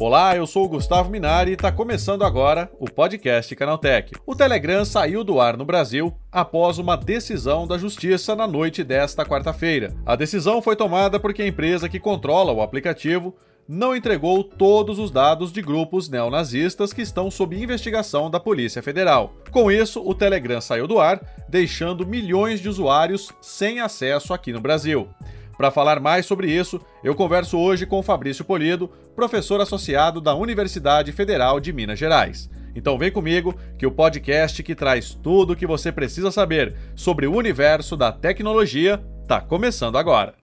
[0.00, 4.14] Olá, eu sou o Gustavo Minari e está começando agora o podcast Canaltech.
[4.26, 9.24] O Telegram saiu do ar no Brasil após uma decisão da Justiça na noite desta
[9.24, 9.94] quarta-feira.
[10.04, 13.36] A decisão foi tomada porque a empresa que controla o aplicativo
[13.72, 19.32] não entregou todos os dados de grupos neonazistas que estão sob investigação da Polícia Federal.
[19.52, 24.60] Com isso, o Telegram saiu do ar, deixando milhões de usuários sem acesso aqui no
[24.60, 25.08] Brasil.
[25.56, 31.12] Para falar mais sobre isso, eu converso hoje com Fabrício Polido, professor associado da Universidade
[31.12, 32.50] Federal de Minas Gerais.
[32.74, 37.28] Então vem comigo que o podcast que traz tudo o que você precisa saber sobre
[37.28, 40.34] o universo da tecnologia está começando agora.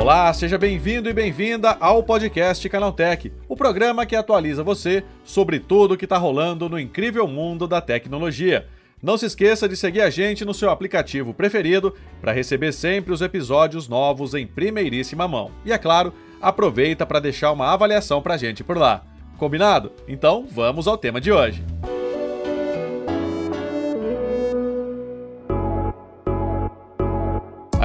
[0.00, 5.94] Olá, seja bem-vindo e bem-vinda ao podcast Canaltech, o programa que atualiza você sobre tudo
[5.94, 8.68] o que está rolando no incrível mundo da tecnologia.
[9.02, 13.20] Não se esqueça de seguir a gente no seu aplicativo preferido para receber sempre os
[13.20, 15.50] episódios novos em primeiríssima mão.
[15.64, 19.02] E é claro, aproveita para deixar uma avaliação para a gente por lá.
[19.36, 19.90] Combinado?
[20.06, 21.64] Então vamos ao tema de hoje.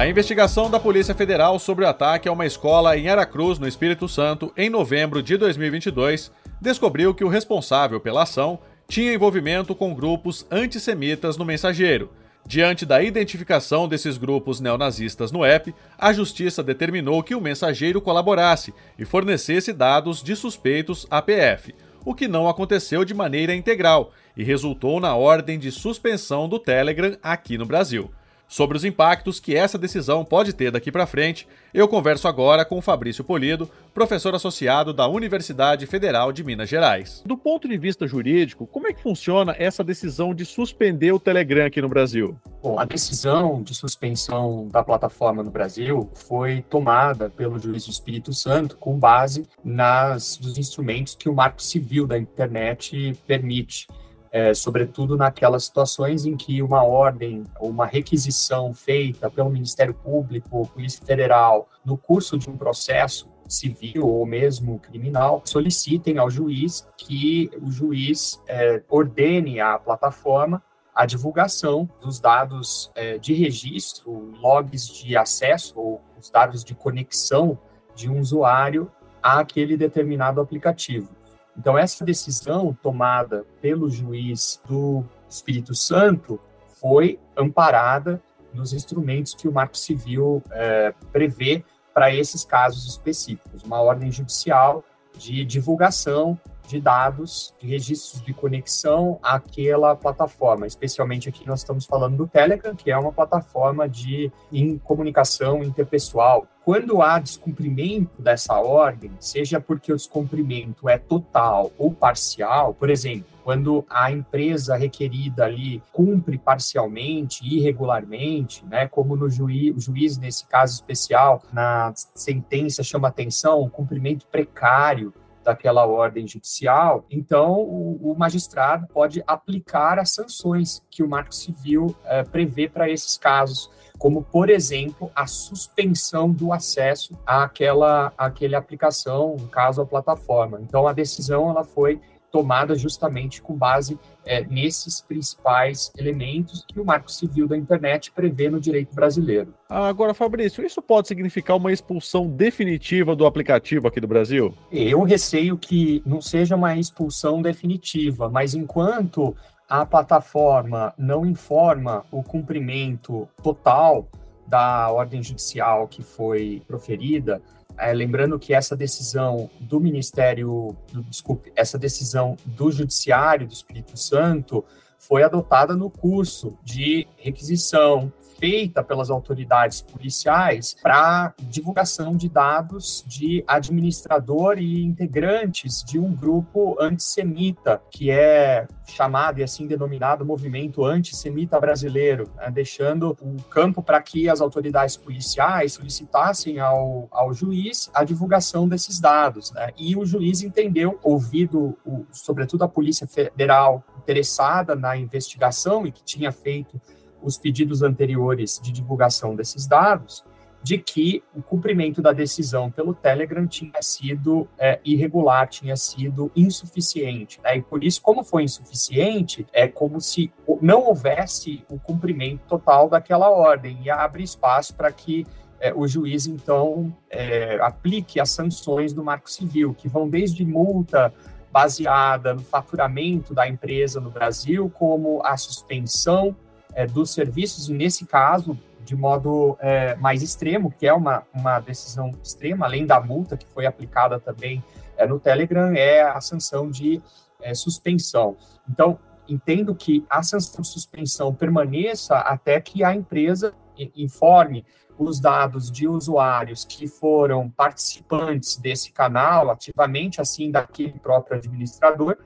[0.04, 4.06] A investigação da Polícia Federal sobre o ataque a uma escola em Aracruz, no Espírito
[4.06, 6.30] Santo, em novembro de 2022,
[6.60, 12.12] descobriu que o responsável pela ação tinha envolvimento com grupos antissemitas no mensageiro.
[12.46, 18.74] Diante da identificação desses grupos neonazistas no app, a justiça determinou que o mensageiro colaborasse
[18.98, 21.74] e fornecesse dados de suspeitos à PF,
[22.04, 27.16] o que não aconteceu de maneira integral e resultou na ordem de suspensão do Telegram
[27.22, 28.10] aqui no Brasil.
[28.46, 32.80] Sobre os impactos que essa decisão pode ter daqui para frente, eu converso agora com
[32.80, 37.22] Fabrício Polido, professor associado da Universidade Federal de Minas Gerais.
[37.26, 41.66] Do ponto de vista jurídico, como é que funciona essa decisão de suspender o Telegram
[41.66, 42.36] aqui no Brasil?
[42.62, 48.32] Bom, a decisão de suspensão da plataforma no Brasil foi tomada pelo juiz do Espírito
[48.32, 53.86] Santo com base nas, nos instrumentos que o Marco Civil da internet permite
[54.34, 60.58] é, sobretudo naquelas situações em que uma ordem ou uma requisição feita pelo Ministério Público
[60.58, 66.84] ou Polícia Federal no curso de um processo civil ou mesmo criminal solicitem ao juiz
[66.96, 70.60] que o juiz é, ordene à plataforma
[70.92, 77.56] a divulgação dos dados é, de registro, logs de acesso ou os dados de conexão
[77.94, 78.90] de um usuário
[79.22, 81.08] àquele determinado aplicativo.
[81.56, 86.40] Então, essa decisão tomada pelo juiz do Espírito Santo
[86.80, 88.20] foi amparada
[88.52, 94.82] nos instrumentos que o Marco Civil é, prevê para esses casos específicos, uma ordem judicial
[95.16, 100.66] de divulgação de dados, de registros de conexão àquela plataforma.
[100.66, 106.46] Especialmente aqui nós estamos falando do Telegram, que é uma plataforma de em comunicação interpessoal.
[106.64, 113.26] Quando há descumprimento dessa ordem, seja porque o descumprimento é total ou parcial, por exemplo,
[113.44, 120.46] quando a empresa requerida ali cumpre parcialmente, irregularmente, né, como no juiz, o juiz nesse
[120.46, 125.12] caso especial, na sentença chama atenção, o cumprimento precário
[125.44, 131.94] daquela ordem judicial, então o, o magistrado pode aplicar as sanções que o Marco Civil
[132.04, 139.36] é, prevê para esses casos, como, por exemplo, a suspensão do acesso àquela, àquela aplicação,
[139.38, 140.60] no caso, a plataforma.
[140.60, 142.00] Então, a decisão ela foi
[142.34, 143.96] tomada justamente com base
[144.26, 149.54] é, nesses principais elementos que o Marco Civil da Internet prevê no direito brasileiro.
[149.68, 154.52] Agora, Fabrício, isso pode significar uma expulsão definitiva do aplicativo aqui do Brasil?
[154.72, 159.36] Eu receio que não seja uma expulsão definitiva, mas enquanto
[159.68, 164.08] a plataforma não informa o cumprimento total
[164.44, 167.40] da ordem judicial que foi proferida,
[167.78, 173.98] é, lembrando que essa decisão do Ministério, do, desculpe, essa decisão do Judiciário do Espírito
[173.98, 174.64] Santo
[174.98, 178.12] foi adotada no curso de requisição
[178.44, 186.76] feita pelas autoridades policiais para divulgação de dados de administrador e integrantes de um grupo
[186.78, 194.02] antissemita, que é chamado e assim denominado movimento antissemita brasileiro, né, deixando o campo para
[194.02, 199.52] que as autoridades policiais solicitassem ao, ao juiz a divulgação desses dados.
[199.52, 205.90] Né, e o juiz entendeu, ouvido, o, sobretudo a Polícia Federal interessada na investigação e
[205.90, 206.78] que tinha feito
[207.24, 210.22] os pedidos anteriores de divulgação desses dados,
[210.62, 217.38] de que o cumprimento da decisão pelo Telegram tinha sido é, irregular, tinha sido insuficiente.
[217.42, 217.58] Né?
[217.58, 220.32] E por isso, como foi insuficiente, é como se
[220.62, 225.26] não houvesse o cumprimento total daquela ordem e abre espaço para que
[225.60, 231.12] é, o juiz, então, é, aplique as sanções do Marco Civil, que vão desde multa
[231.52, 236.34] baseada no faturamento da empresa no Brasil, como a suspensão
[236.74, 241.60] é, dos serviços, e nesse caso, de modo é, mais extremo, que é uma, uma
[241.60, 244.62] decisão extrema, além da multa que foi aplicada também
[244.96, 247.00] é, no Telegram, é a sanção de
[247.40, 248.36] é, suspensão.
[248.68, 248.98] Então,
[249.28, 253.54] entendo que a sanção de suspensão permaneça até que a empresa
[253.96, 254.64] informe
[254.98, 262.16] os dados de usuários que foram participantes desse canal ativamente, assim, daquele próprio administrador,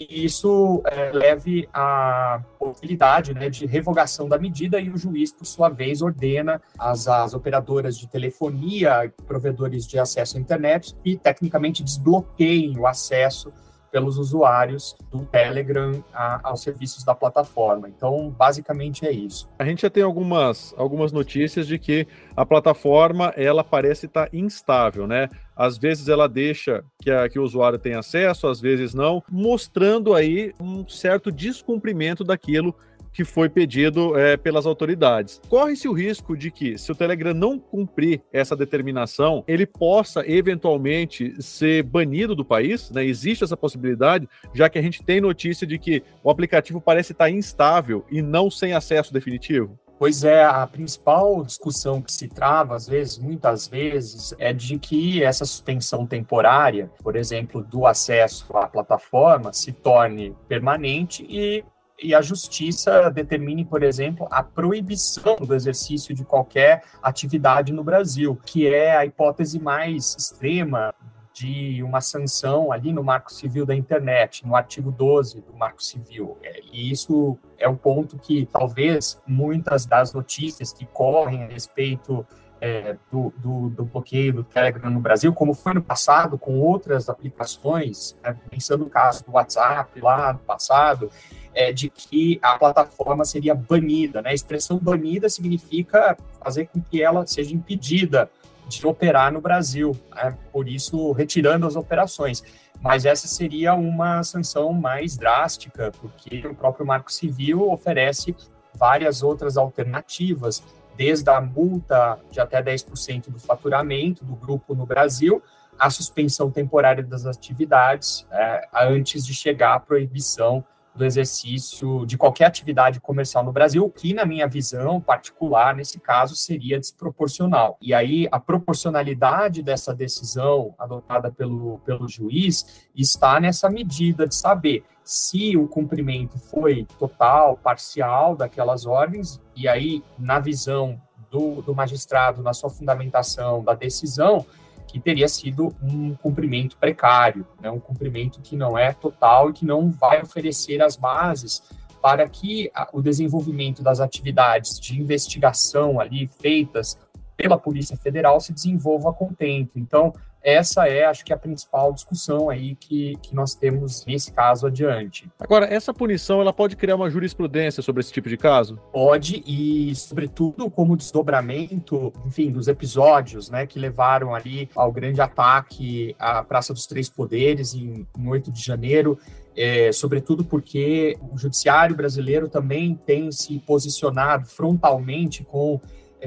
[0.00, 5.44] e isso é, leve à possibilidade né, de revogação da medida e o juiz, por
[5.44, 11.84] sua vez, ordena as, as operadoras de telefonia, provedores de acesso à internet, e tecnicamente
[11.84, 13.52] desbloqueiem o acesso
[13.90, 17.88] pelos usuários do Telegram a, aos serviços da plataforma.
[17.88, 19.50] Então, basicamente é isso.
[19.58, 22.06] A gente já tem algumas, algumas notícias de que
[22.36, 25.28] a plataforma ela parece estar instável, né?
[25.60, 30.14] Às vezes ela deixa que, a, que o usuário tenha acesso, às vezes não, mostrando
[30.14, 32.74] aí um certo descumprimento daquilo
[33.12, 35.38] que foi pedido é, pelas autoridades.
[35.50, 41.34] Corre-se o risco de que, se o Telegram não cumprir essa determinação, ele possa eventualmente
[41.42, 43.04] ser banido do país, né?
[43.04, 47.28] Existe essa possibilidade, já que a gente tem notícia de que o aplicativo parece estar
[47.28, 49.78] instável e não sem acesso definitivo.
[50.00, 55.22] Pois é, a principal discussão que se trava, às vezes, muitas vezes, é de que
[55.22, 61.62] essa suspensão temporária, por exemplo, do acesso à plataforma, se torne permanente e
[62.02, 68.38] e a justiça determine, por exemplo, a proibição do exercício de qualquer atividade no Brasil,
[68.46, 70.94] que é a hipótese mais extrema
[71.40, 76.36] de uma sanção ali no Marco Civil da Internet, no artigo 12 do Marco Civil.
[76.42, 82.26] É, e isso é um ponto que talvez muitas das notícias que correm a respeito
[82.60, 87.08] é, do, do, do, bloqueio do Telegram no Brasil, como foi no passado com outras
[87.08, 91.10] aplicações, né, pensando no caso do WhatsApp lá no passado,
[91.54, 94.20] é, de que a plataforma seria banida.
[94.20, 94.30] Né?
[94.30, 98.30] A expressão banida significa fazer com que ela seja impedida
[98.78, 100.36] de operar no Brasil, né?
[100.52, 102.42] por isso retirando as operações.
[102.80, 108.34] Mas essa seria uma sanção mais drástica, porque o próprio Marco Civil oferece
[108.74, 110.62] várias outras alternativas,
[110.96, 115.42] desde a multa de até 10% do faturamento do grupo no Brasil,
[115.78, 120.64] a suspensão temporária das atividades, é, antes de chegar à proibição
[120.94, 126.34] do exercício de qualquer atividade comercial no Brasil, que, na minha visão particular, nesse caso,
[126.34, 127.78] seria desproporcional.
[127.80, 134.84] E aí, a proporcionalidade dessa decisão adotada pelo, pelo juiz está nessa medida de saber
[135.02, 141.00] se o cumprimento foi total, parcial daquelas ordens, e aí, na visão
[141.30, 144.44] do, do magistrado, na sua fundamentação da decisão,
[144.90, 149.64] que teria sido um cumprimento precário, né, um cumprimento que não é total e que
[149.64, 151.62] não vai oferecer as bases
[152.02, 156.98] para que o desenvolvimento das atividades de investigação ali feitas
[157.42, 159.72] pela Polícia Federal se desenvolva com tempo.
[159.76, 164.66] Então, essa é, acho que, a principal discussão aí que, que nós temos nesse caso
[164.66, 165.30] adiante.
[165.38, 168.78] Agora, essa punição, ela pode criar uma jurisprudência sobre esse tipo de caso?
[168.90, 176.16] Pode, e sobretudo como desdobramento, enfim, dos episódios, né, que levaram ali ao grande ataque
[176.18, 179.18] à Praça dos Três Poderes em, em 8 de janeiro,
[179.56, 185.78] é, sobretudo porque o judiciário brasileiro também tem se posicionado frontalmente com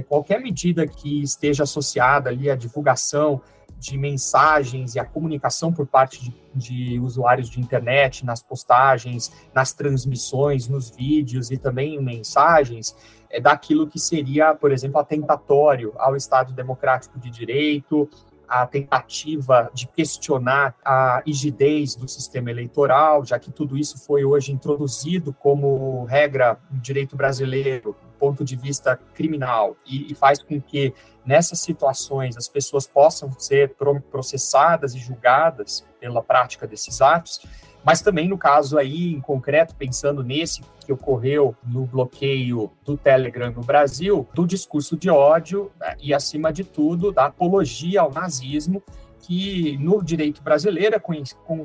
[0.02, 3.42] qualquer medida que esteja associada ali à divulgação
[3.78, 9.74] de mensagens e a comunicação por parte de, de, usuários de internet, nas postagens, nas
[9.74, 12.96] transmissões, nos vídeos e também em mensagens,
[13.30, 18.10] é daquilo que seria, por exemplo, atentatório ao Estado Democrático de Direito,
[18.48, 24.52] a tentativa de questionar a rigidez do sistema eleitoral, já que tudo isso foi hoje
[24.52, 30.94] introduzido como regra no direito brasileiro, ponto de vista criminal, e, e faz com que
[31.25, 33.75] nessas situações as pessoas possam ser
[34.10, 37.42] processadas e julgadas pela prática desses atos,
[37.84, 43.51] mas também no caso aí em concreto, pensando nesse que ocorreu no bloqueio do Telegram
[43.51, 48.82] no Brasil, do discurso de ódio né, e, acima de tudo, da apologia ao nazismo,
[49.20, 51.00] que no direito brasileiro é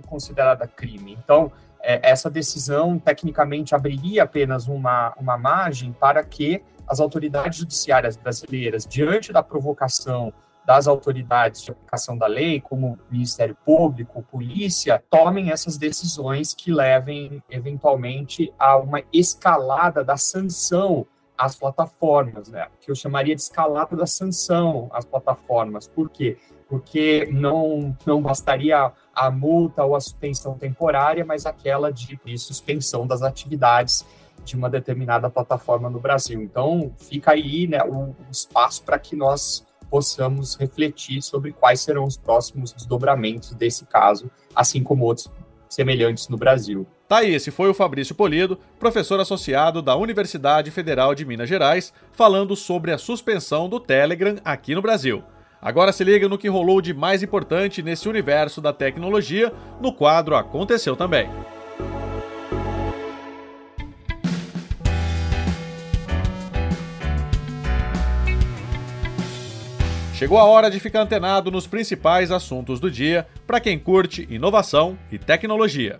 [0.03, 1.17] considerada crime.
[1.23, 8.17] Então, é, essa decisão tecnicamente abriria apenas uma, uma margem para que as autoridades judiciárias
[8.17, 10.33] brasileiras, diante da provocação
[10.69, 17.43] das autoridades de aplicação da lei, como Ministério Público, polícia, tomem essas decisões que levem,
[17.49, 21.07] eventualmente, a uma escalada da sanção
[21.39, 22.67] às plataformas, né?
[22.83, 25.87] que eu chamaria de escalada da sanção às plataformas.
[25.87, 26.37] Por quê?
[26.69, 33.07] Porque não, não bastaria a multa ou a suspensão temporária, mas aquela de, de suspensão
[33.07, 34.07] das atividades
[34.45, 36.41] de uma determinada plataforma no Brasil.
[36.41, 42.05] Então, fica aí né, o, o espaço para que nós possamos refletir sobre quais serão
[42.05, 45.29] os próximos desdobramentos desse caso, assim como outros
[45.69, 46.87] semelhantes no Brasil.
[47.09, 51.93] Tá aí, esse foi o Fabrício Polido, professor associado da Universidade Federal de Minas Gerais,
[52.13, 55.25] falando sobre a suspensão do Telegram aqui no Brasil.
[55.61, 60.37] Agora se liga no que rolou de mais importante nesse universo da tecnologia no quadro
[60.37, 61.29] Aconteceu Também.
[70.15, 74.99] Chegou a hora de ficar antenado nos principais assuntos do dia para quem curte inovação
[75.13, 75.99] e tecnologia.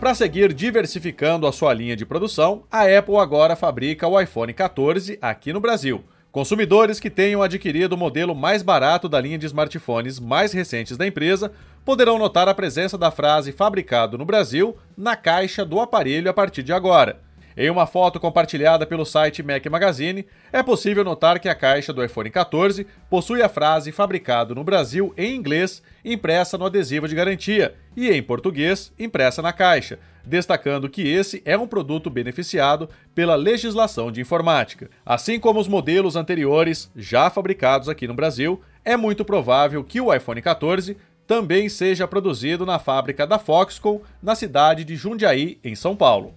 [0.00, 5.18] Para seguir diversificando a sua linha de produção, a Apple agora fabrica o iPhone 14
[5.20, 6.04] aqui no Brasil.
[6.36, 11.06] Consumidores que tenham adquirido o modelo mais barato da linha de smartphones mais recentes da
[11.06, 11.50] empresa
[11.82, 16.62] poderão notar a presença da frase fabricado no Brasil na caixa do aparelho a partir
[16.62, 17.22] de agora.
[17.56, 22.04] Em uma foto compartilhada pelo site Mac Magazine, é possível notar que a caixa do
[22.04, 27.74] iPhone 14 possui a frase fabricado no Brasil em inglês impressa no adesivo de garantia
[27.96, 34.12] e em português impressa na caixa, destacando que esse é um produto beneficiado pela legislação
[34.12, 34.90] de informática.
[35.04, 40.12] Assim como os modelos anteriores já fabricados aqui no Brasil, é muito provável que o
[40.12, 40.94] iPhone 14
[41.26, 46.34] também seja produzido na fábrica da Foxconn, na cidade de Jundiaí, em São Paulo.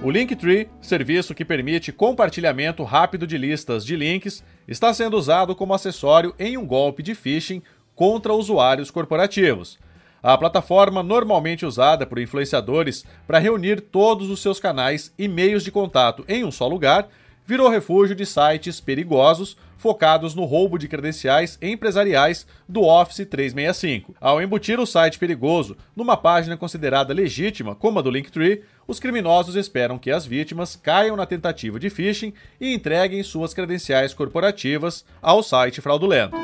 [0.00, 5.74] O Linktree, serviço que permite compartilhamento rápido de listas de links, está sendo usado como
[5.74, 7.60] acessório em um golpe de phishing
[7.96, 9.76] contra usuários corporativos.
[10.22, 15.72] A plataforma normalmente usada por influenciadores para reunir todos os seus canais e meios de
[15.72, 17.08] contato em um só lugar
[17.48, 24.14] virou refúgio de sites perigosos focados no roubo de credenciais empresariais do Office 365.
[24.20, 29.56] Ao embutir o site perigoso numa página considerada legítima, como a do Linktree, os criminosos
[29.56, 35.42] esperam que as vítimas caiam na tentativa de phishing e entreguem suas credenciais corporativas ao
[35.42, 36.36] site fraudulento.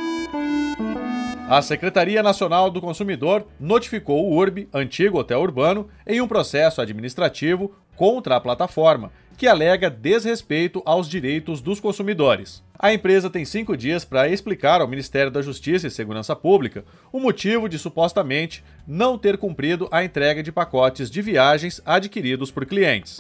[1.47, 7.71] A Secretaria Nacional do Consumidor notificou o URB, antigo hotel urbano, em um processo administrativo
[7.97, 12.63] contra a plataforma, que alega desrespeito aos direitos dos consumidores.
[12.79, 17.21] A empresa tem cinco dias para explicar ao Ministério da Justiça e Segurança Pública o
[17.21, 23.19] motivo de supostamente não ter cumprido a entrega de pacotes de viagens adquiridos por clientes.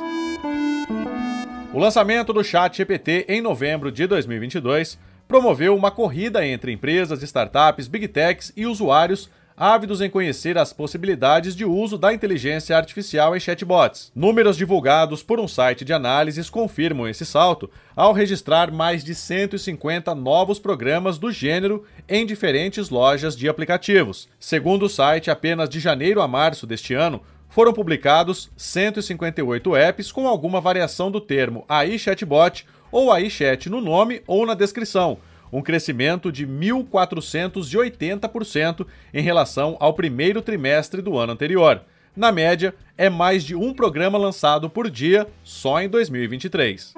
[1.73, 7.88] O lançamento do Chat GPT em novembro de 2022 promoveu uma corrida entre empresas, startups,
[7.88, 13.40] big techs e usuários ávidos em conhecer as possibilidades de uso da inteligência artificial em
[13.40, 14.11] chatbots.
[14.14, 20.14] Números divulgados por um site de análises confirmam esse salto ao registrar mais de 150
[20.14, 24.28] novos programas do gênero em diferentes lojas de aplicativos.
[24.40, 30.26] Segundo o site, apenas de janeiro a março deste ano, foram publicados 158 apps com
[30.26, 35.18] alguma variação do termo AI Chatbot ou AI Chat no nome ou na descrição
[35.54, 38.84] um crescimento de 1.480%
[39.14, 41.82] em relação ao primeiro trimestre do ano anterior.
[42.16, 46.94] Na média, é mais de um programa lançado por dia só em 2023.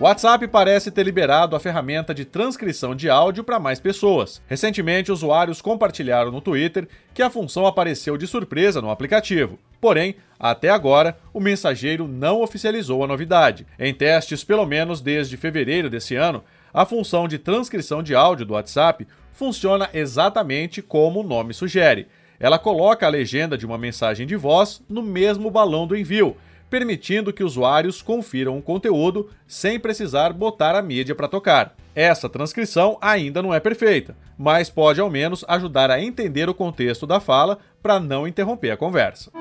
[0.00, 4.40] O WhatsApp parece ter liberado a ferramenta de transcrição de áudio para mais pessoas.
[4.46, 9.58] Recentemente, usuários compartilharam no Twitter que a função apareceu de surpresa no aplicativo.
[9.80, 13.66] Porém, até agora, o mensageiro não oficializou a novidade.
[13.78, 18.54] Em testes, pelo menos desde fevereiro desse ano, a função de transcrição de áudio do
[18.54, 22.08] WhatsApp funciona exatamente como o nome sugere.
[22.40, 26.36] Ela coloca a legenda de uma mensagem de voz no mesmo balão do envio,
[26.70, 31.74] permitindo que usuários confiram o conteúdo sem precisar botar a mídia para tocar.
[31.94, 37.06] Essa transcrição ainda não é perfeita, mas pode ao menos ajudar a entender o contexto
[37.06, 39.32] da fala para não interromper a conversa.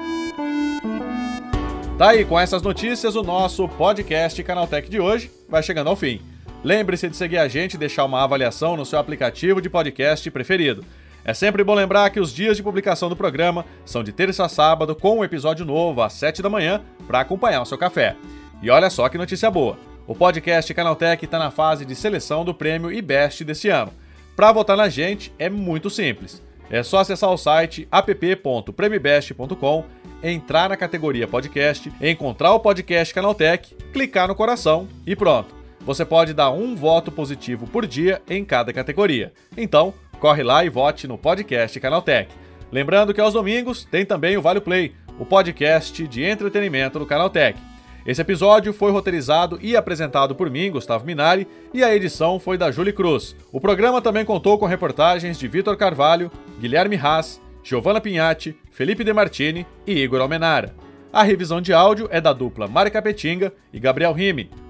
[1.98, 6.22] Tá aí, com essas notícias, o nosso podcast Canaltech de hoje vai chegando ao fim.
[6.64, 10.84] Lembre-se de seguir a gente e deixar uma avaliação no seu aplicativo de podcast preferido.
[11.24, 14.50] É sempre bom lembrar que os dias de publicação do programa são de terça a
[14.50, 18.16] sábado, com um episódio novo às 7 da manhã para acompanhar o seu café.
[18.62, 22.54] E olha só que notícia boa: o podcast Canaltech está na fase de seleção do
[22.54, 23.92] prêmio IBEST desse ano.
[24.38, 26.42] Para votar na gente é muito simples.
[26.70, 29.86] É só acessar o site app.premibest.com,
[30.24, 35.57] entrar na categoria podcast, encontrar o podcast Canaltech, clicar no coração e pronto.
[35.88, 39.32] Você pode dar um voto positivo por dia em cada categoria.
[39.56, 42.29] Então, corre lá e vote no podcast Canaltech.
[42.70, 47.58] Lembrando que aos domingos tem também o Vale Play, o podcast de entretenimento do Canaltech.
[48.06, 52.70] Esse episódio foi roteirizado e apresentado por mim, Gustavo Minari, e a edição foi da
[52.70, 53.34] Julie Cruz.
[53.50, 56.29] O programa também contou com reportagens de Vitor Carvalho,
[56.60, 60.75] Guilherme Haas, Giovanna Pinhatti, Felipe De Martini e Igor Almenara.
[61.13, 64.50] A revisão de áudio é da dupla Mari Capetinga e Gabriel Rime,